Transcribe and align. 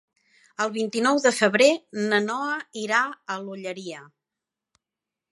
El 0.63 0.69
vint-i-nou 0.75 1.19
de 1.25 1.31
febrer 1.39 1.67
na 2.05 2.21
Noa 2.23 2.55
irà 2.85 3.01
a 3.35 3.35
l'Olleria. 3.43 4.01